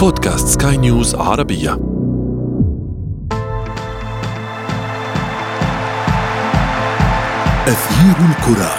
[0.00, 1.78] بودكاست سكاي نيوز عربية.
[7.66, 8.70] أثير الكرة.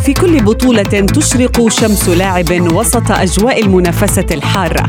[0.00, 4.88] في كل بطولة تشرق شمس لاعب وسط أجواء المنافسة الحارة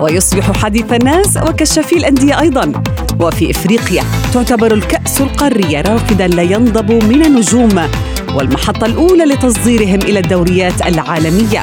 [0.00, 2.72] ويصبح حديث الناس وكشافي الأندية أيضا.
[3.20, 4.04] وفي إفريقيا
[4.34, 7.88] تعتبر الكأس القارية رافدا لا ينضب من النجوم.
[8.36, 11.60] والمحطة الأولى لتصديرهم إلى الدوريات العالمية.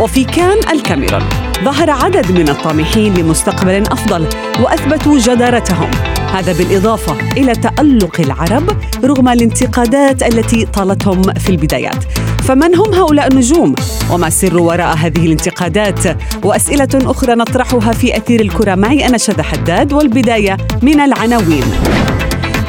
[0.00, 1.22] وفي كان الكاميرون
[1.64, 4.26] ظهر عدد من الطامحين لمستقبل أفضل
[4.60, 5.90] وأثبتوا جدارتهم.
[6.32, 8.70] هذا بالإضافة إلى تألق العرب
[9.04, 12.04] رغم الانتقادات التي طالتهم في البدايات.
[12.42, 13.74] فمن هم هؤلاء النجوم؟
[14.10, 16.00] وما السر وراء هذه الانتقادات؟
[16.44, 18.74] وأسئلة أخرى نطرحها في أثير الكرة.
[18.74, 21.64] معي أنا شذى حداد والبداية من العناوين.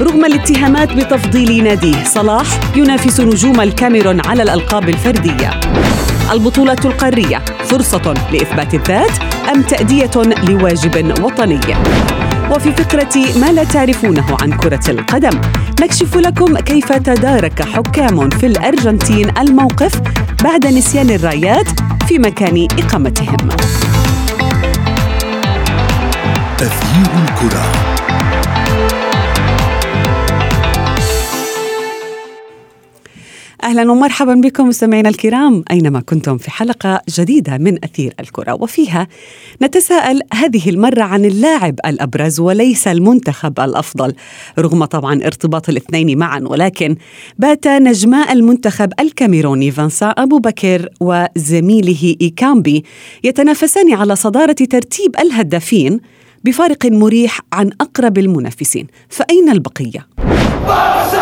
[0.02, 5.60] رغم الاتهامات بتفضيل ناديه صلاح ينافس نجوم الكاميرون على الألقاب الفردية.
[6.32, 9.12] البطولة القارية فرصة لإثبات الذات
[9.56, 10.12] أم تأدية
[10.48, 11.60] لواجب وطني؟
[12.52, 15.42] وفي فقرة ما لا تعرفونه عن كرة القدم
[15.82, 20.02] نكشف لكم كيف تدارك حكام في الأرجنتين الموقف
[20.44, 21.68] بعد نسيان الرايات
[22.08, 23.38] في مكان إقامتهم.
[26.62, 27.97] أثير الكرة.
[33.68, 35.64] أهلا ومرحبا بكم مستمعينا الكرام.
[35.72, 39.08] أينما كنتم في حلقة جديدة من أثير الكرة وفيها
[39.62, 44.14] نتساءل هذه المرة عن اللاعب الأبرز وليس المنتخب الأفضل
[44.60, 46.96] رغم طبعا ارتباط الاثنين معا ولكن
[47.40, 52.84] بات نجماء المنتخب الكاميروني فانسا ابو بكر وزميله إيكامبي
[53.24, 56.00] يتنافسان على صدارة ترتيب الهدافين
[56.48, 58.88] بفارق مريح عن أقرب المنافسين.
[59.10, 60.08] فأين البقية؟
[60.68, 61.18] وقد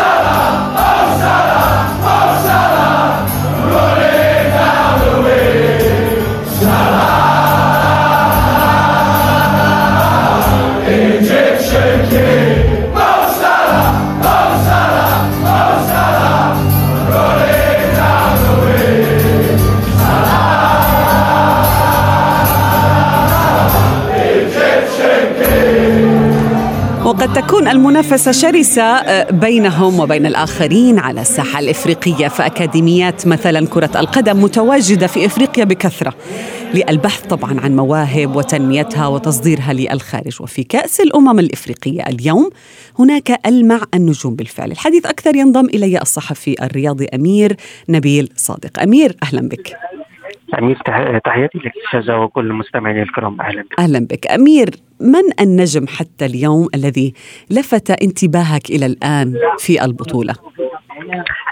[27.86, 32.28] تكون المنافسة شرسة آه، بينهم وبين الآخرين على الساحة الإفريقية.
[32.28, 36.14] فأكاديميات مثلا كرة القدم متواجدة في إفريقيا بكثرة
[36.74, 40.42] للبحث طبعا عن مواهب وتنميتها وتصديرها للخارج.
[40.42, 42.50] وفي كأس الأمم الإفريقية اليوم
[42.98, 44.70] هناك ألمع النجوم بالفعل.
[44.70, 47.56] الحديث أكثر ينضم إلي الصحفي الرياضي أمير
[47.88, 48.82] نبيل صادق.
[48.82, 49.76] أمير أهلا بك.
[50.58, 50.78] أمير
[51.24, 53.40] تحياتي لك شذا وكل المستمعين الكرام.
[53.40, 53.80] أهلا بك.
[53.80, 54.26] أهلا بك.
[54.26, 54.70] أمير
[55.00, 57.14] من النجم حتى اليوم الذي
[57.50, 60.34] لفت انتباهك إلى الآن في البطولة؟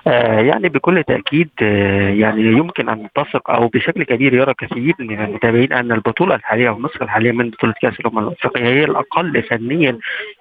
[0.06, 5.20] آه يعني بكل تأكيد آه يعني يمكن أن نتفق أو بشكل كبير يرى كثير من
[5.20, 9.98] المتابعين أن البطولة الحالية أو النسخة الحالية من بطولة كأس الأمم الأفريقية هي الأقل فنيا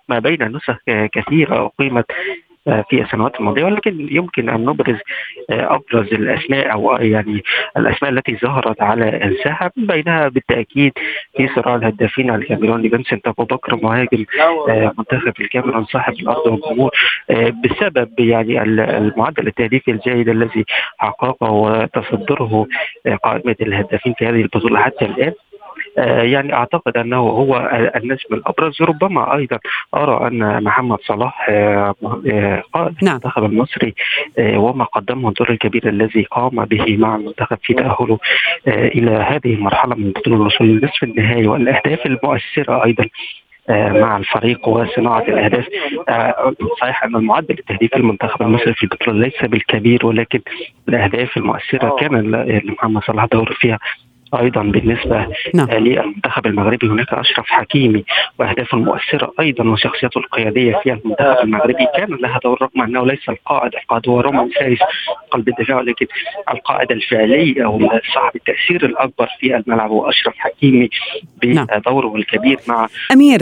[0.09, 2.05] ما بين نسخ كثيرة أقيمت
[2.89, 4.97] في السنوات الماضية ولكن يمكن أن نبرز
[5.49, 7.43] أبرز الأسماء أو يعني
[7.77, 10.93] الأسماء التي ظهرت على الساحة بينها بالتأكيد
[11.37, 14.25] في صراع الهدافين الكاميروني فينسنت أبو بكر مهاجم
[14.97, 16.91] منتخب الكاميرون صاحب الأرض والجمهور
[17.63, 20.65] بسبب يعني المعدل التهديفي الجيد الذي
[20.97, 22.67] حققه وتصدره
[23.23, 24.79] قائمة الهدافين في هذه البطولة.
[24.79, 25.33] حتى الآن
[25.97, 28.81] يعني أعتقد أنه هو النجم الأبرز.
[28.81, 29.59] ربما أيضا
[29.95, 31.49] أرى أن محمد صلاح
[32.73, 33.15] قائد نعم.
[33.15, 33.93] المنتخب المصري
[34.39, 38.19] وما قدمه الدور الكبير الذي قام به مع المنتخب في تأهله
[38.67, 43.05] إلى هذه المرحلة من بطولة الوصول لنصف النهائي والأهداف المؤثره أيضا
[43.69, 45.65] مع الفريق وصناعة الأهداف.
[46.81, 50.39] صحيح أن المعدل التهديفي المنتخب المصري في البطولة ليس بالكبير ولكن
[50.89, 52.31] الأهداف المؤثره كان
[52.65, 53.79] لمحمد صلاح دور فيها
[54.39, 55.69] أيضا بالنسبة نعم.
[55.69, 58.03] للمنتخب المغربي هناك أشرف حكيمي
[58.39, 63.75] واهدافه المؤثره أيضا وشخصيته القيادية في المنتخب المغربي كان لها دور رغم أنه ليس القائد
[63.75, 64.79] القائد هو رومان سايس
[65.31, 66.05] قلب الدفاع ولكن
[66.53, 67.79] القائد الفعلي أو
[68.13, 70.89] صاحب التأثير الأكبر في الملعب هو أشرف حكيمي
[71.43, 72.15] بدوره نعم.
[72.15, 73.39] الكبير مع أمير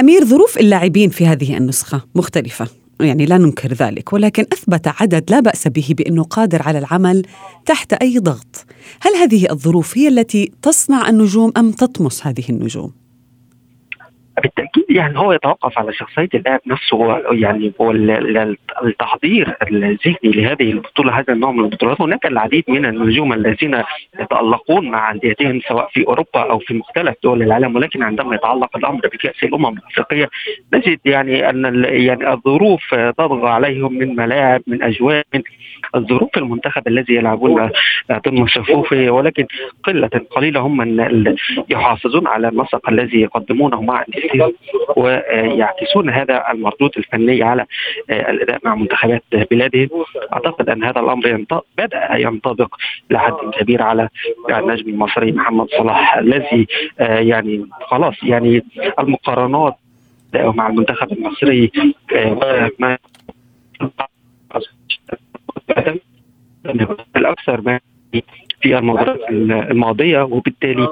[0.00, 5.40] أمير ظروف اللاعبين في هذه النسخة مختلفة يعني لا ننكر ذلك ولكن أثبت عدد لا
[5.40, 7.22] بأس به بأنه قادر على العمل
[7.66, 8.66] تحت أي ضغط.
[9.00, 12.92] هل هذه الظروف هي التي تصنع النجوم أم تطمس هذه النجوم؟
[14.42, 21.52] بالتأكيد يعني هو يتوقف على شخصية اللاعب نفسه يعني والتحضير الذهني لهذه البطولة هذا النوع
[21.52, 22.00] من البطولات.
[22.00, 23.82] هناك العديد من النجوم الذين
[24.20, 29.00] يتألقون مع أنديتهم سواء في أوروبا أو في مختلف دول العالم ولكن عندما يتعلق الأمر
[29.00, 30.30] بكأس الأمم الأفريقية
[30.74, 35.42] نجد يعني أن يعني الظروف تطغى عليهم من ملاعب من أجواء من
[35.94, 37.70] الظروف المنتخب الذي يلعبون
[38.28, 39.46] ضمن صفوفه ولكن
[39.84, 41.36] قلة قليلة هم من
[41.68, 44.04] يحافظون على النسق الذي يقدمونه مع
[44.96, 47.66] ويعكسون هذا المردود الفني على
[48.10, 49.88] الاداء مع منتخبات بلادهم
[50.32, 51.44] اعتقد ان هذا الامر
[51.78, 52.76] بدا ينطبق
[53.10, 54.08] لحد كبير على
[54.50, 56.66] النجم المصري محمد صلاح الذي
[56.98, 58.64] يعني خلاص يعني
[58.98, 59.74] المقارنات
[60.34, 61.70] مع المنتخب المصري
[67.16, 67.80] الاكثر ما
[68.64, 69.30] في المباريات
[69.70, 70.88] الماضية وبالتالي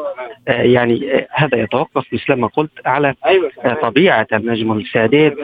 [0.46, 3.14] يعني هذا يتوقف مثل ما قلت على
[3.82, 5.34] طبيعة النجم والاستعداد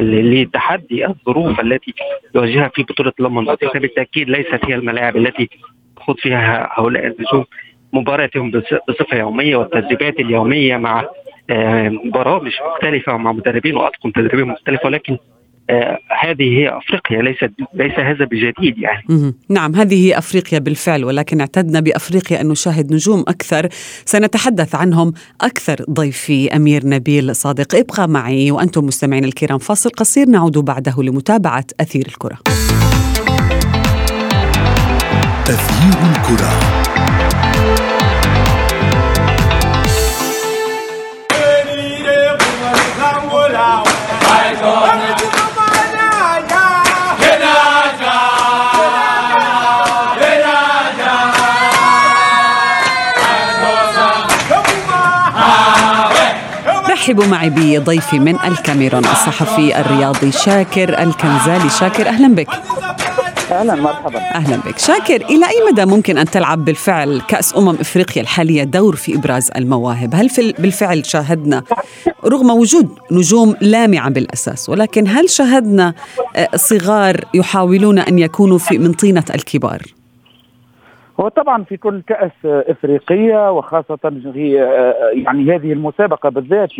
[0.00, 1.94] لتحدي الظروف التي
[2.34, 5.48] يواجهها في بطولة الامم بالتاكيد ليست هي الملاعب التي
[5.98, 7.44] يخوض فيها هؤلاء النجوم.
[7.92, 8.50] مباراتهم
[8.88, 11.08] بصفة يومية والتدريبات اليومية مع
[12.04, 15.16] برامج مختلفة ومع مدربين واطقم تدريبيه مختلفه ولكن
[15.70, 19.02] آه هذه هي أفريقيا ليست ليس هذا بجديد يعني.
[19.08, 19.34] مم.
[19.48, 23.68] نعم هذه هي أفريقيا بالفعل ولكن اعتدنا بأفريقيا أن نشاهد نجوم أكثر.
[24.04, 27.74] سنتحدث عنهم أكثر ضيفي أمير نبيل صادق.
[27.74, 32.38] ابقى معي وأنتم مستمعين الكرام فاصل قصير نعود بعده لمتابعة أثير الكرة.
[35.48, 36.81] أثير الكرة.
[57.02, 61.70] رحبوا معي بضيفي من الكاميرون الصحفي الرياضي شاكر الكنزالي.
[61.70, 62.48] شاكر أهلا بك.
[63.50, 64.18] أهلا مرحبا.
[64.18, 64.78] أهلا بك.
[64.78, 69.50] شاكر إلى أي مدى ممكن أن تلعب بالفعل كأس أمم إفريقيا الحالية دور في إبراز
[69.56, 71.62] المواهب؟ هل في بالفعل شاهدنا
[72.24, 75.94] رغم وجود نجوم لامعة بالأساس ولكن هل شاهدنا
[76.56, 79.82] صغار يحاولون أن يكونوا في من طينة الكبار؟
[81.22, 84.54] هو طبعا في كل كأس إفريقية وخاصة في
[85.12, 86.70] يعني هذه المسابقة بالذات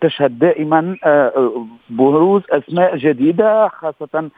[0.00, 0.96] تشهد دائما
[1.90, 4.30] بروز أسماء جديدة خاصة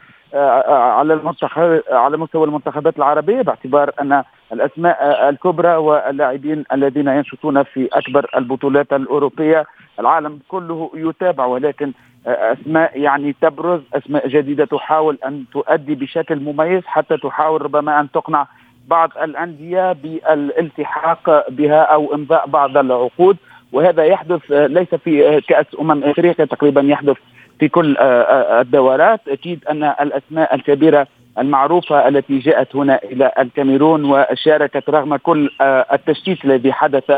[0.68, 4.22] على المنتخب على مستوى المنتخبات العربية باعتبار أن
[4.52, 9.66] الأسماء الكبرى واللاعبين الذين ينشطون في أكبر البطولات الأوروبية
[10.00, 11.92] العالم كله يتابع ولكن
[12.26, 18.46] أسماء يعني تبرز أسماء جديدة تحاول أن تؤدي بشكل مميز حتى تحاول ربما أن تقنع
[18.88, 23.36] بعض الأندية بالالتحاق بها أو امضاء بعض العقود
[23.72, 27.16] وهذا يحدث ليس في كأس أمم إفريقيا تقريبا يحدث
[27.60, 29.20] في كل الدورات.
[29.28, 31.06] أكيد أن الأسماء الكبيرة
[31.38, 35.50] المعروفة التي جاءت هنا إلى الكاميرون وشاركت رغم كل
[35.92, 37.12] التشتيت الذي حدث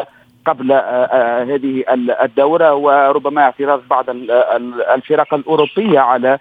[0.51, 0.73] قبل
[1.53, 1.85] هذه
[2.23, 4.05] الدورة وربما اعتراض بعض
[4.95, 6.39] الفرق الأوروبية على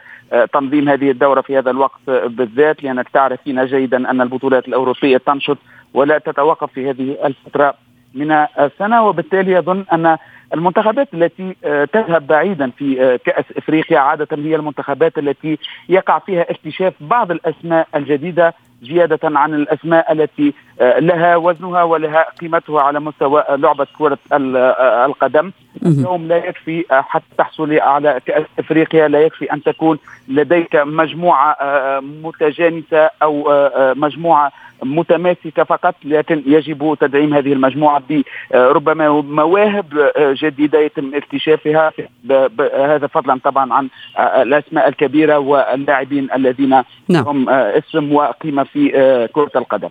[0.54, 5.58] تنظيم هذه الدورة في هذا الوقت بالذات لأنك تعرفين جيدا أن البطولات الأوروبية تنشط
[5.94, 7.74] ولا تتوقف في هذه الفترة
[8.14, 9.04] من السنة.
[9.08, 10.18] وبالتالي أظن أن
[10.54, 11.56] المنتخبات التي
[11.94, 15.58] تذهب بعيدا في كأس إفريقيا عادة هي المنتخبات التي
[15.90, 23.00] يقع فيها اكتشاف بعض الأسماء الجديدة زيادة عن الأسماء التي لها وزنها ولها قيمتها على
[23.00, 24.18] مستوى لعبة كرة
[25.06, 25.52] القدم.
[25.86, 29.98] اليوم لا يكفي حتى تحصل على كأس افريقيا لا يكفي أن تكون
[30.28, 31.58] لديك مجموعة
[32.02, 33.52] متجانسة أو
[33.96, 34.52] مجموعة
[34.84, 39.86] متماسكة فقط لكن يجب تدعيم هذه المجموعة بربما مواهب
[40.18, 41.92] جديدة يتم اكتشافها
[42.76, 47.28] هذا فضلا طبعا عن الأسماء الكبيرة واللاعبين الذين نعم.
[47.28, 48.90] هم اسم وقيمة في
[49.34, 49.90] كرة القدم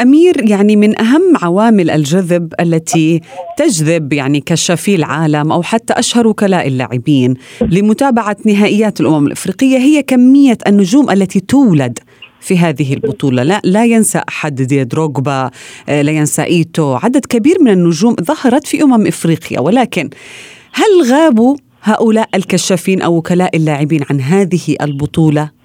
[0.00, 3.20] أمير يعني من أهم عوامل الجذب التي
[3.58, 10.58] تجذب يعني كشافي العالم أو حتى أشهر وكلاء اللاعبين لمتابعة نهائيات الأمم الإفريقية هي كمية
[10.66, 11.98] النجوم التي تولد
[12.42, 13.42] في هذه البطولة.
[13.42, 15.50] لا, لا ينسى أحد دي دروغبا
[15.88, 16.94] لا ينسى إيتو.
[16.94, 20.10] عدد كبير من النجوم ظهرت في أمم إفريقيا ولكن
[20.72, 25.61] هل غابوا هؤلاء الكشافين أو وكلاء اللاعبين عن هذه البطولة؟ آه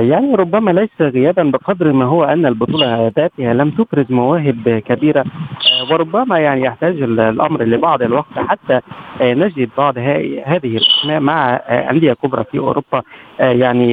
[0.00, 5.92] يعني ربما ليس غيابا بقدر ما هو أن البطولة ذاتها لم تفرز مواهب كبيرة آه
[5.92, 8.80] وربما يعني يحتاج الأمر لبعض الوقت حتى
[9.20, 13.02] آه نجد بعض هذه الأسماء مع انديه كبرى في أوروبا
[13.38, 13.92] يعني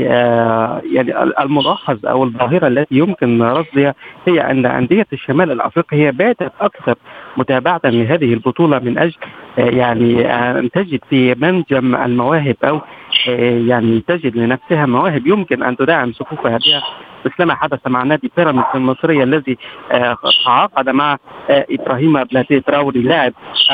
[0.91, 3.93] يعني الملاحظ أو الظاهرة التي يمكن رصدها
[4.27, 6.95] هي أن أندية الشمال الافريقي هي باتت أكثر
[7.37, 9.13] متابعة لهذه البطولة من أجل
[9.57, 12.81] يعني أن تجد في منجم المواهب أو
[13.67, 15.27] يعني تجد لنفسها مواهب.
[15.27, 16.83] يمكن أن تدعم صفوفها بها
[17.25, 19.57] مثلما حدث مع نادي بيراميدز المصري الذي
[20.45, 21.17] تعاقد مع
[21.49, 23.33] إبراهيم بلاتي تراوري لاعب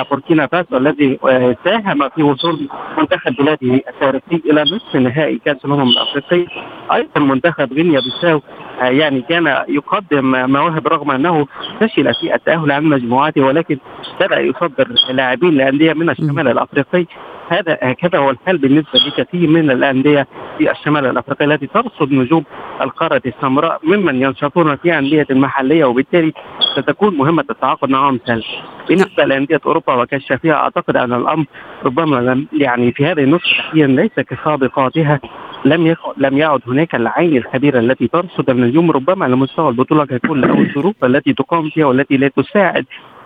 [0.10, 1.20] بوركينا فاسو الذي
[1.66, 6.48] ساهم في وصول منتخب بلاده التاريخي إلى نصف نهائي كأس الأمم الافريقيه
[6.94, 8.42] أيضا منتخب غينيا بيساو
[8.82, 11.48] يعني كان يقدم مواهب رغم أنه
[11.80, 13.78] فشل في التأهل عن مجموعاته ولكن
[14.20, 17.06] بدأ يصدر لاعبين لأندية من الشمال الأفريقي.
[17.54, 22.44] هذا هكذا هو الحال بالنسبة لكثير من الأندية في الشمال الأفريقي التي ترصد نجوم
[22.82, 26.34] القارة السمراء ممن ينشطون في أندية محلية وبالتالي
[26.78, 28.44] ستكون مهمة التعاقد معهم سهله.
[28.90, 31.46] بالنسبة لأندية أوروبا وكشافها أعتقد أن الأمر
[31.86, 35.20] ربما لم يعني في هذه النسخه تحديدا ليس كسابقاتها
[35.66, 40.56] لم لم يعد هناك العين الكبيرة التي ترصد النجوم ربما على مستوى البطولة ككل أو
[40.56, 42.86] الظروف التي تقام فيها والتي لا تساعد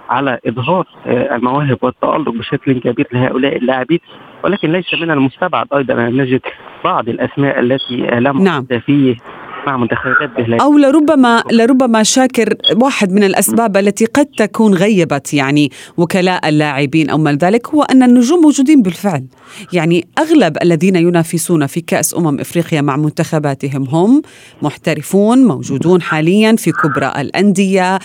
[0.09, 3.99] على إظهار المواهب والتألق بشكل كبير لهؤلاء اللاعبين
[4.43, 6.41] ولكن ليس من المستبعد أيضا أن نجد
[6.83, 8.65] بعض الأسماء التي لم نعم.
[8.65, 9.17] في
[9.67, 15.71] مع منتخبات بهلاك أو لربما لربما شاكر واحد من الأسباب التي قد تكون غيبت يعني
[15.97, 19.25] وكلاء اللاعبين أو ما ذلك هو أن النجوم موجودين بالفعل.
[19.73, 24.21] يعني أغلب الذين ينافسون في كأس أمم إفريقيا مع منتخباتهم هم
[24.61, 27.99] محترفون موجودون حاليا في كبرى الأندية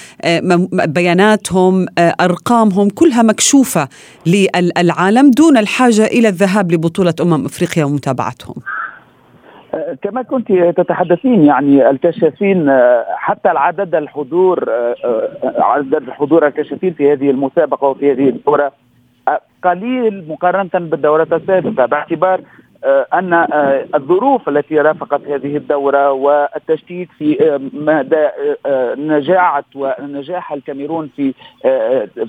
[0.73, 3.89] بياناتهم أرقامهم كلها مكشوفة
[4.27, 8.55] للعالم دون الحاجة إلى الذهاب لبطولة أمم إفريقيا ومتابعتهم.
[10.03, 12.71] كما كنت تتحدثين يعني الكشافين
[13.17, 14.71] حتى العدد الحضور
[15.45, 18.73] عدد الحضور الكشافين في هذه المسابقة وفي هذه الدورة
[19.65, 21.87] قليل مقارنة بالدورات السابقة.
[21.87, 22.41] باعتبار
[22.85, 23.47] أن
[23.95, 28.29] الظروف التي رافقت هذه الدورة والتشكيك في مدى
[29.03, 31.35] نجاعة ونجاح الكاميرون في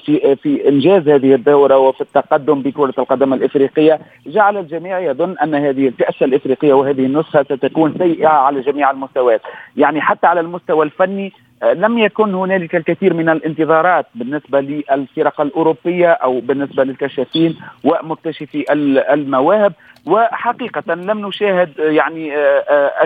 [0.05, 5.87] في في إنجاز هذه الدورة وفي التقدم بكرة القدم الإفريقية جعل الجميع يظن أن هذه
[5.87, 9.41] الكأس الإفريقية وهذه النسخة ستكون سيئة على جميع المستويات،
[9.77, 11.33] يعني حتى على المستوى الفني
[11.63, 18.65] لم يكن هنالك الكثير من الانتظارات بالنسبة للفرق الأوروبية أو بالنسبة للكشافين ومكتشفي
[19.13, 19.73] المواهب.
[20.05, 22.37] وحقيقة لم نشاهد يعني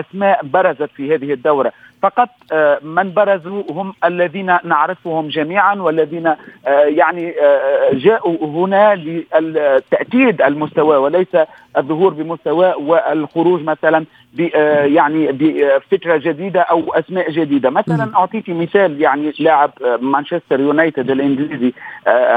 [0.00, 1.72] أسماء برزت في هذه الدورة.
[2.02, 2.28] فقط
[2.82, 6.34] من برزوا هم الذين نعرفهم جميعا والذين
[6.84, 7.34] يعني
[7.92, 8.94] جاءوا هنا
[9.38, 11.36] لتاكيد المستوى وليس
[11.76, 14.04] الظهور بمستوى والخروج مثلا
[14.84, 17.70] يعني بفكره جديدة أو أسماء جديدة.
[17.70, 19.70] مثلا أعطيك مثال يعني لاعب
[20.00, 21.72] مانشستر يونايتد الإنجليزي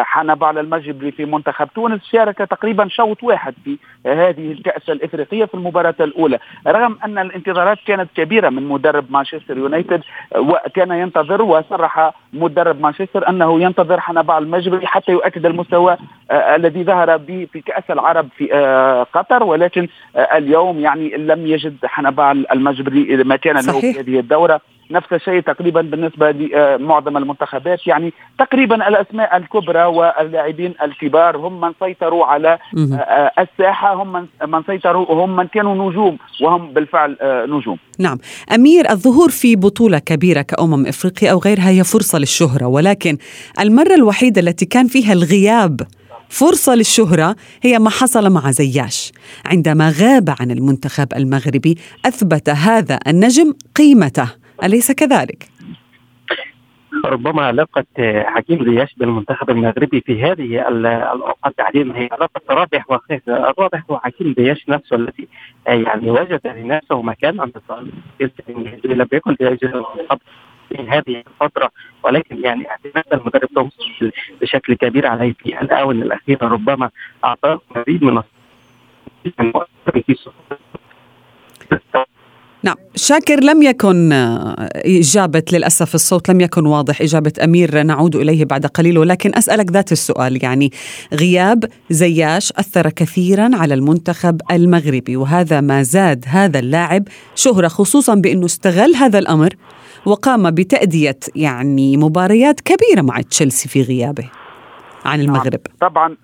[0.03, 5.95] حنبال المجبري في منتخب تونس شارك تقريبا شوط واحد في هذه الكأس الإفريقية في المباراة
[5.99, 6.39] الأولى.
[6.67, 10.01] رغم أن الانتظارات كانت كبيرة من مدرب مانشستر يونايتد
[10.37, 15.97] وكان ينتظر وصرح مدرب مانشستر أنه ينتظر حنبال المجبري حتى يؤكد المستوى
[16.31, 18.45] الذي ظهر به في كأس العرب في
[19.13, 24.61] قطر ولكن اليوم يعني لم يجد حنبال المجبري مكانا له في هذه الدورة.
[24.91, 27.87] نفس الشيء تقريبا بالنسبة لمعظم المنتخبات.
[27.87, 32.57] يعني تقريبا الأسماء الكبرى واللاعبين الكبار هم من سيطروا على
[33.39, 37.77] الساحة هم من سيطروا هم من كانوا نجوم وهم بالفعل نجوم.
[37.99, 38.17] نعم.
[38.55, 43.17] أمير الظهور في بطولة كبيرة كأمم افريقيا أو غيرها هي فرصة للشهرة ولكن
[43.59, 45.81] المرة الوحيدة التي كان فيها الغياب
[46.31, 49.11] فرصة للشهرة هي ما حصل مع زياش.
[49.45, 54.29] عندما غاب عن المنتخب المغربي أثبت هذا النجم قيمته.
[54.63, 55.47] أليس كذلك؟
[57.05, 57.85] ربما علاقة
[58.25, 64.35] حكيم زياش بالمنتخب المغربي في هذه الأوقات تحديدا هي علاقة رابح وخاسر، الرابح هو حكيم
[64.37, 65.27] زياش نفسه الذي
[65.67, 67.51] يعني وجد لنفسه مكان عند
[68.85, 69.83] لم يكن لأجل
[70.71, 71.71] في هذه الفترة
[72.03, 74.11] ولكن يعني اعتماد المدرب تومسون
[74.41, 76.89] بشكل كبير عليه في الآونة الأخيرة ربما
[77.23, 78.21] أعطاه مزيد من
[82.63, 82.75] نعم.
[82.95, 84.11] شاكر لم يكن
[84.85, 89.91] إجابة للأسف الصوت لم يكن واضح إجابة أمير نعود إليه بعد قليل ولكن أسألك ذات
[89.91, 90.71] السؤال يعني
[91.13, 97.03] غياب زياش أثر كثيرا على المنتخب المغربي وهذا ما زاد هذا اللاعب
[97.35, 99.49] شهرة خصوصا بأنه استغل هذا الأمر
[100.05, 104.29] وقام بتأدية يعني مباريات كبيرة مع تشيلسي في غيابه
[105.05, 105.59] عن المغرب.
[105.79, 106.15] طبعا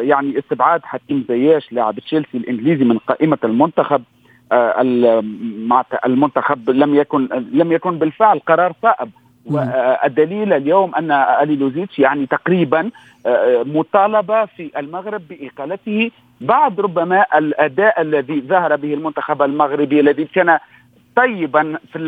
[0.00, 4.02] يعني استبعاد حكيم زياش لاعب تشيلسي الإنجليزي من قائمة المنتخب
[6.06, 9.10] المنتخب لم يكن لم يكن بالفعل قرار صائب.
[9.46, 12.90] والدليل اليوم أن الي لوزيتش يعني تقريبا
[13.64, 20.58] مطالبة في المغرب بإقالته بعد ربما الأداء الذي ظهر به المنتخب المغربي الذي كان
[21.16, 21.98] طيبا في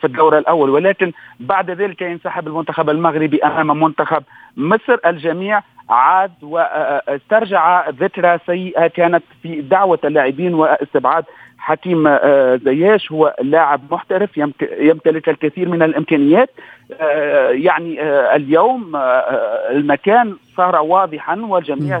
[0.00, 4.22] في الدور الأول ولكن بعد ذلك ينسحب المنتخب المغربي أمام منتخب
[4.56, 4.98] مصر.
[5.06, 11.24] الجميع عاد واسترجع ذكرى سيئة كانت في دعوة اللاعبين واستبعاد
[11.66, 14.36] حكيم آه، زياش هو لاعب محترف
[14.80, 16.50] يمتلك الكثير من الإمكانيات.
[17.00, 18.96] آه، يعني آه، اليوم
[19.70, 22.00] المكان صار واضحا والجميع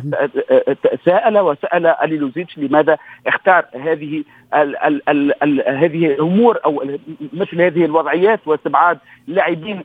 [1.04, 6.84] سأل وسأل أليلوزيتش لماذا اختار هذه ال ال ال ال هذه الأمور أو
[7.32, 9.82] مثل هذه الوضعيات واستبعاد لاعبين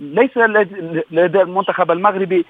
[0.00, 0.36] ليس
[1.10, 2.44] لدى المنتخب المغربي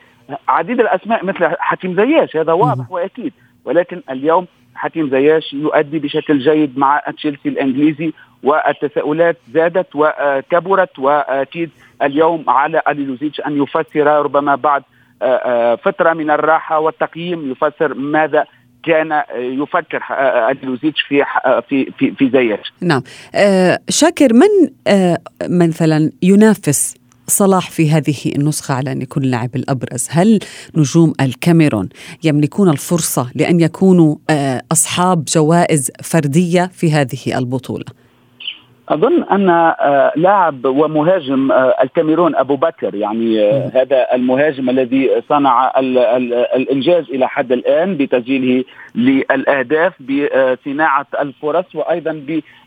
[0.49, 2.37] عديد الأسماء مثل حكيم زياش.
[2.37, 3.33] هذا واضح وأكيد.
[3.65, 4.47] ولكن اليوم
[4.83, 8.13] حكيم زياش يؤدي بشكل جيد مع تشيلسي الإنجليزي
[8.43, 11.71] والتساؤلات زادت وكبرت وأكيد
[12.03, 14.83] اليوم على أليلوزيتش أن يفسر ربما بعد
[15.23, 18.45] آه، آه، فترة من الراحة والتقييم يفسر ماذا
[18.85, 21.25] كان يفكر آه، أليلوزيتش في
[21.69, 22.73] في في في زياش.
[22.81, 23.03] نعم.
[23.89, 24.71] شاكر من
[25.49, 30.39] مثلا ينافس صلاح في هذه النسخة على أن يكون اللاعب الأبرز هل
[30.77, 31.89] نجوم الكاميرون
[32.25, 37.85] يملكون الفرصة لأن يكونوا آه، أصحاب جوائز فردية في هذه البطولة؟
[38.93, 45.73] أظن أن آه، لاعب ومهاجم آه، الكاميرون أبو بكر يعني هذا المهاجم الذي صنع
[46.57, 52.13] الإنجاز إلى حد الآن بتسجيله للأهداف بصناعة الفرص وأيضا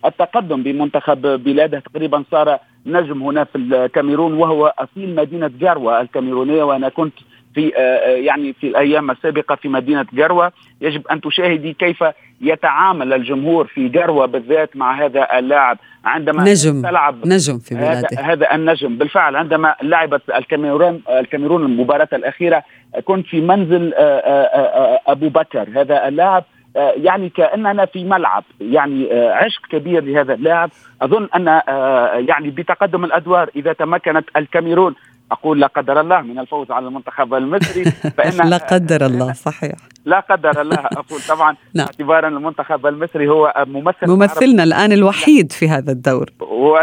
[0.03, 1.79] بالتقدم بمنتخب بلاده.
[1.79, 7.34] تقريبا صار نجم هنا في الكاميرون وهو أصيل مدينة جاروة الكاميرونية وأنا كنت آه،
[7.77, 12.03] آه، يعني في الأيام السابقة في مدينة جروة يجب أن تشاهدي كيف
[12.41, 15.77] يتعامل الجمهور في جروة بالذات مع هذا اللاعب.
[16.05, 18.97] عندما نجم تلعب نجم في بلاده هذا, النجم.
[18.97, 22.63] بالفعل عندما لعبت الكاميرون الكاميرون المباراة الأخيرة
[23.05, 25.67] كنت في منزل آه، أبو بكر.
[25.75, 26.43] هذا اللاعب
[26.75, 30.69] آه، يعني كأننا في ملعب يعني آه، عشق كبير لهذا اللاعب.
[31.01, 34.95] أظن أن آه، يعني بتقدم الأدوار إذا تمكنت الكاميرون
[35.31, 37.83] أقول لا قدر الله من الفوز على المنتخب المصري
[38.17, 41.85] فان لا قدر الله صحيح لا قدر الله أقول طبعا نعم.
[41.85, 46.29] اعتبارا المنتخب المصري هو ممثل ممثلنا الآن الوحيد في هذا الدور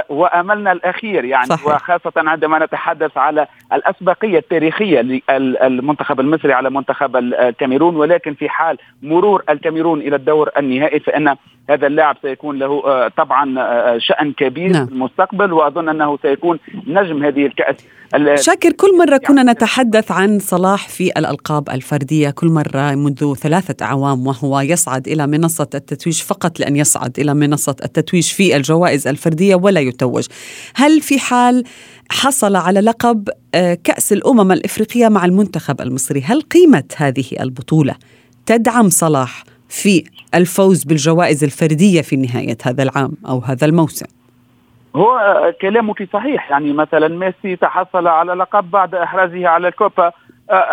[0.08, 1.66] وأملنا الأخير يعني صحيح.
[1.66, 9.42] وخاصة عندما نتحدث على الأسبقية التاريخية للمنتخب المصري على منتخب الكاميرون ولكن في حال مرور
[9.50, 11.36] الكاميرون إلى الدور النهائي فإن
[11.70, 14.86] هذا اللاعب سيكون له آه، طبعا آه، شأن كبير نعم.
[14.86, 17.76] في المستقبل وأظن أنه سيكون نجم هذه الكأس
[18.34, 23.84] شاكر كل مرة كنا يعني نتحدث عن صلاح في الألقاب الفردية كل مرة منذ ثلاثة
[23.84, 29.54] أعوام وهو يصعد إلى منصة التتويج فقط لأن يصعد إلى منصة التتويج في الجوائز الفردية
[29.54, 30.26] ولا يتوج
[30.74, 31.64] هل في حال
[32.10, 37.94] حصل على لقب آه، كأس الأمم الإفريقية مع المنتخب المصري هل قيمة هذه البطولة
[38.46, 44.06] تدعم صلاح في الفوز بالجوائز الفردية في نهاية هذا العام أو هذا الموسم.
[44.96, 45.18] هو
[45.60, 50.12] كلامك صحيح يعني مثلا ميسي تحصل على لقب بعد إحرازه على الكوبا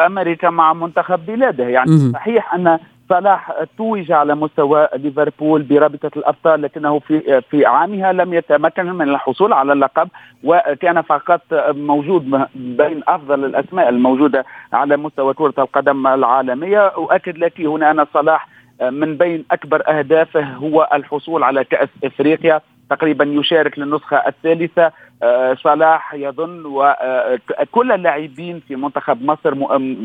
[0.05, 1.63] أمريكا مع منتخب بلاده.
[1.63, 8.13] يعني م- صحيح أن صلاح توج على مستوى ليفربول برابطة الأبطال لكنه في في عامها
[8.13, 10.09] لم يتمكن من الحصول على اللقب
[10.43, 11.41] وكان فقط
[11.71, 16.87] موجود بين أفضل الأسماء الموجودة على مستوى كرة القدم العالمية.
[16.87, 18.47] أؤكد لك هنا أن صلاح
[18.81, 22.61] من بين أكبر أهدافه هو الحصول على كأس إفريقيا.
[22.89, 24.91] تقريبا يشارك للنسخة الثالثة.
[25.23, 29.55] آه، صلاح يظن وكل اللاعبين في منتخب مصر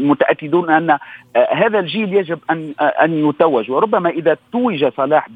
[0.09, 0.99] متأكدون أن آه،
[1.37, 3.71] هذا الجيل يجب آه، أن يتوج.
[3.71, 5.29] وربما إذا توج صلاح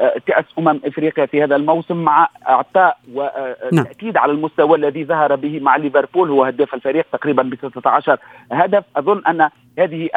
[0.00, 4.22] بكاس أمم إفريقيا في هذا الموسم مع أعطاء وتاكيد نعم.
[4.22, 8.18] على المستوى الذي ظهر به مع ليفربول هو هداف الفريق تقريبا ب 16
[8.52, 10.08] هدف أظن أن هذه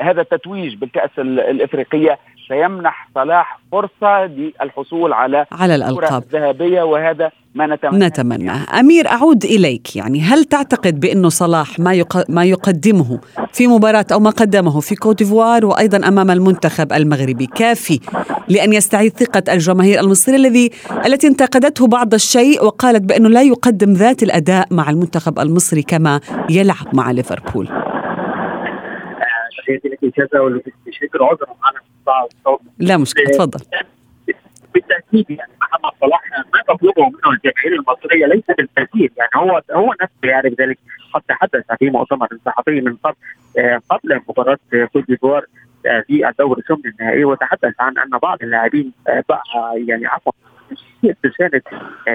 [0.00, 2.18] هذا التتويج بالكأس الإفريقية
[2.48, 6.22] سيمنح صلاح فرصة للحصول على على الألقاب.
[6.22, 8.06] الذهبية وهذا ما نتمنى.
[8.06, 8.50] نتمنى.
[8.50, 9.96] أمير أعود إليك.
[9.96, 13.20] يعني هل تعتقد بانه صلاح ما ما يقدمه
[13.52, 18.00] في مباراة أو ما قدمه في كوت ديفوار وأيضا أمام المنتخب المغربي كافي
[18.48, 20.70] لأن يستعيد ثقة الجماهير المصرية الذي
[21.06, 26.86] التي انتقدته بعض الشيء وقالت بأنه لا يقدم ذات الأداء مع المنتخب المصري كما يلعب
[26.94, 27.66] مع ليفربول.
[29.58, 31.46] تحياتي لك استاذه بشكر عذر
[32.08, 33.60] معنا لا مشكلة تفضل.
[34.74, 36.20] بالتأكيد يعني محمد صلاح
[36.54, 40.78] ما تطلبه منه الجماهير المصرية ليس بالكثير يعني هو هو نفسه يعرف ذلك.
[41.14, 43.14] قد تحدث في مؤتمر صحفي من قبل
[43.58, 44.58] آه، قبل مباراة
[44.92, 45.44] كوت ديفوار
[45.86, 49.42] آه، في الدور الثمن النهائي وتحدث عن أن بعض اللاعبين آه، بقى
[49.74, 50.32] يعني عفوا
[51.02, 51.62] تسيء تساند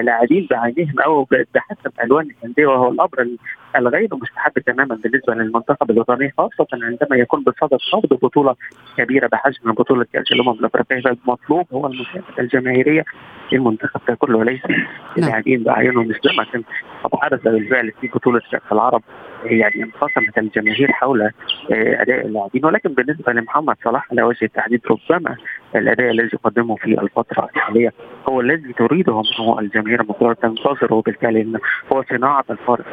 [0.04, 3.36] لاعبين بعينهم أو بحسب ألوان الأندية وهو الأمر
[3.76, 8.54] الغير مستحب تماما بالنسبة للمنتخب الوطني خاصة عندما يكون بصدد خوض بطولة
[8.98, 13.04] كبيرة بحجم بطولة كاس الامم الافريقيه فالمطلوب هو المشاركه الجماهيرية
[13.50, 14.60] في المنتخب ككل وليس
[15.18, 16.08] اللاعبين بعينهم.
[16.08, 16.46] مثلما
[17.04, 19.02] قد حدث بالفعل في بطولة كاس العرب.
[19.44, 21.32] يعني انقسمت الجماهير حول آه،
[21.72, 22.66] أداء اللاعبين.
[22.66, 25.36] ولكن بالنسبة لمحمد صلاح على وجه التحديد ربما
[25.76, 27.92] الأداء الذي يقدمه في الفترة الحالية
[28.28, 31.02] هو الذي تريده منه الجماهير المصريه تنتظره.
[31.06, 31.60] بالفعل انه
[31.92, 32.84] هو صناعة الفارق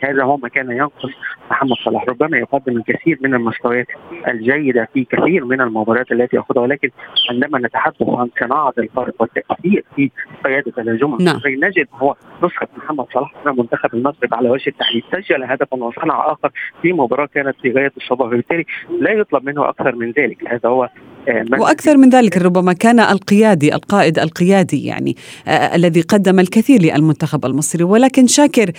[0.00, 1.10] هذا هو ما كان ينقص
[1.50, 2.04] محمد صلاح.
[2.08, 3.86] ربما يقدم الكثير من المستويات
[4.28, 6.62] الجيدة في كثير من المباريات التي يأخذها.
[6.62, 6.90] ولكن
[7.30, 10.10] عندما نتحدث عن صناعة الفارق والتأثير في
[10.44, 11.40] قيادة الهجوم نعم.
[11.46, 15.02] نجد هو نسخة محمد صلاح من المنتخب المصري على وجه التحديد.
[15.12, 16.50] سجل هدفا وصنع آخر
[16.82, 18.64] في مباراة كانت في غاية الصباح وبالتالي
[19.00, 20.38] لا يطلب منه أكثر من ذلك.
[20.48, 20.88] هذا هو
[21.28, 25.16] آه، وأكثر من ذلك ربما كان القيادي القائد القيادي يعني
[25.48, 28.70] آه الذي قدم الكثير للمنتخب المصري ولكن شاكر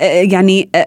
[0.00, 0.86] آه يعني آه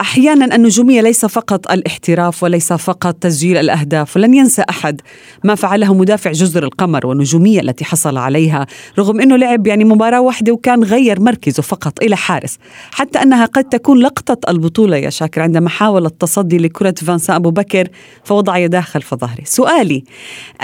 [0.00, 5.00] أحيانا النجومية ليس فقط الاحتراف وليس فقط تسجيل الأهداف ولن ينسى أحد
[5.44, 8.66] ما فعله مدافع جزر القمر والنجومية التي حصل عليها
[8.98, 12.58] رغم إنه لعب يعني مباراة واحدة وكان غير مركزه فقط إلى حارس
[12.90, 17.88] حتى أنها قد تكون لقطة البطولة يا شاكر عندما حاول التصدي لكرة فانسان أبو بكر
[18.24, 19.44] فوضع يداه خلف ظهره.
[19.44, 20.04] سؤالي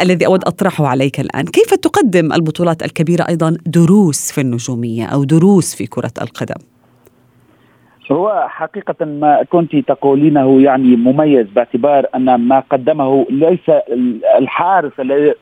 [0.01, 5.75] الذي أود أطرحه عليك الآن كيف تقدم البطولات الكبيرة أيضا دروس في النجومية أو دروس
[5.75, 6.74] في كرة القدم؟
[8.13, 13.71] هو حقيقة ما كنت تقولينه يعني مميز باعتبار أن ما قدمه ليس
[14.39, 14.93] الحارس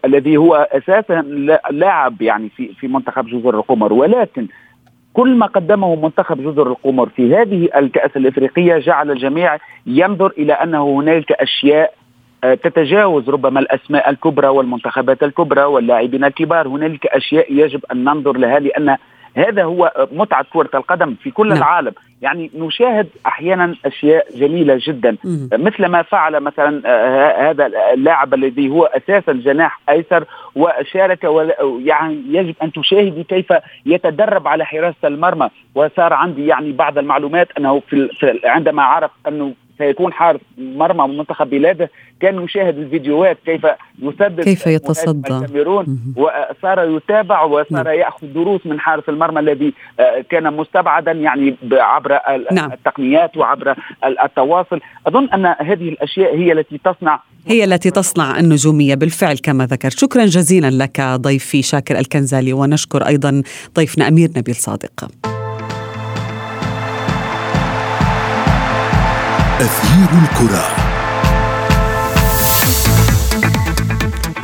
[0.05, 1.23] الذي هو أساسا
[1.71, 3.93] لاعب يعني في في منتخب جزر القمر.
[3.93, 4.47] ولكن
[5.13, 11.01] كل ما قدمه منتخب جزر القمر في هذه الكأس الإفريقية جعل الجميع ينظر إلى أنه
[11.01, 11.95] هنالك أشياء
[12.45, 16.69] آه، تتجاوز ربما الأسماء الكبرى والمنتخبات الكبرى واللاعبين الكبار.
[16.69, 18.97] هنالك أشياء يجب أن ننظر لها لأن
[19.37, 21.59] هذا هو متعة كرة القدم في كل نعم.
[21.59, 21.93] العالم
[22.23, 25.49] يعني نشاهد أحيانا أشياء جميلة جدا مم.
[25.53, 31.25] مثل ما فعل مثلا آه، هذا اللاعب الذي هو أساسا جناح أيسر وشارك
[31.85, 33.53] يعني يجب أن تشاهدي كيف
[33.87, 38.09] يتدرب على حراسة المرمى وصار عندي يعني بعض المعلومات أنه في
[38.45, 41.91] عندما عرف أنه سيكون حارس مرمى منتخب بلاده.
[42.21, 43.67] كان يشاهد الفيديوهات كيف
[44.03, 45.35] يسدد كيف يتصدى.
[45.35, 47.95] الكاميرون وصار يتابع وصار نعم.
[47.95, 52.19] يأخذ دروس من حارس المرمى الذي آه، كان مستبعدا يعني عبر
[52.53, 52.73] نعم.
[52.73, 53.75] التقنيات وعبر
[54.25, 54.81] التواصل.
[55.07, 59.99] أظن أن هذه الأشياء هي التي تصنع هي التي تصنع النجومية بالفعل كما ذكرت.
[59.99, 63.43] شكرا جزيلا لك ضيفي شاكر الكنزالي ونشكر أيضا
[63.77, 65.09] ضيفنا أمير نبيل صادق.
[69.61, 70.67] أثير الكرة.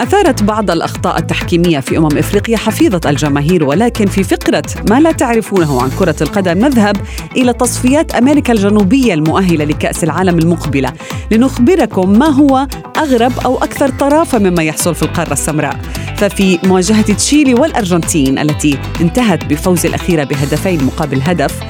[0.00, 5.82] أثارت بعض الأخطاء التحكيمية في أمم إفريقيا حفيظة الجماهير ولكن في فقرة ما لا تعرفونه
[5.82, 6.96] عن كرة القدم نذهب
[7.36, 10.92] إلى تصفيات أمريكا الجنوبية المؤهلة لكأس العالم المقبلة.
[11.30, 12.66] لنخبركم ما هو
[12.96, 15.80] أغرب أو أكثر طرافة مما يحصل في القارة السمراء.
[16.16, 21.60] ففي مواجهة تشيلي والأرجنتين التي انتهت بفوز الأخيرة بهدفين مقابل هدف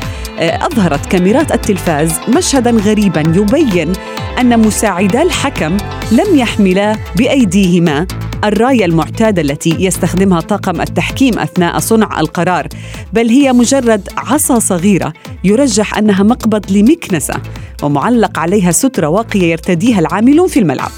[0.40, 3.92] أظهرت كاميرات التلفاز مشهدا غريبا يبين
[4.40, 5.76] أن مساعدا الحكم
[6.12, 8.06] لم يحملا بأيديهما.
[8.44, 12.68] الراية المعتادة التي يستخدمها طاقم التحكيم أثناء صنع القرار
[13.12, 15.12] بل هي مجرد عصا صغيرة
[15.44, 17.34] يرجح أنها مقبض لمكنسة
[17.82, 20.90] ومعلق عليها سترة واقية يرتديها العاملون في الملعب.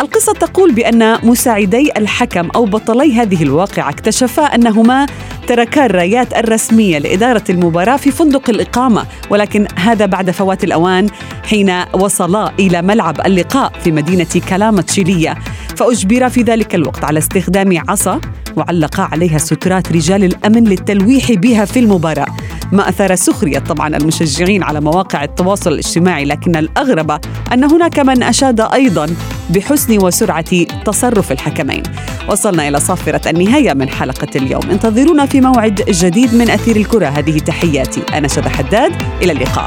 [0.00, 5.06] القصة تقول بأن مساعدي الحكم أو بطلي هذه الواقعة اكتشفا أنهما
[5.46, 11.06] تركا الرايات الرسمية لإدارة المباراة في فندق الإقامة ولكن هذا بعد فوات الأوان
[11.44, 15.38] حين وصلا إلى ملعب اللقاء في مدينة كلامة تشيلية.
[15.80, 18.20] فأجبر في ذلك الوقت على استخدام عصا
[18.56, 22.26] وعلق عليها سترات رجال الأمن للتلويح بها في المباراة.
[22.72, 27.20] ما أثار سخرية طبعا المشجعين على مواقع التواصل الاجتماعي لكن الأغرب
[27.52, 29.06] أن هناك من أشاد أيضا
[29.50, 31.82] بحسن وسرعة تصرف الحكمين.
[32.28, 34.70] وصلنا إلى صافرة النهاية من حلقة اليوم.
[34.70, 37.06] انتظرونا في موعد جديد من أثير الكرة.
[37.06, 38.02] هذه تحياتي.
[38.14, 38.92] أنا شذى حداد.
[39.22, 39.66] إلى اللقاء.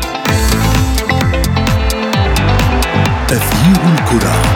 [3.30, 4.53] أثير الكرة.